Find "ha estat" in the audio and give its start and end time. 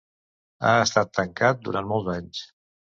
0.63-1.13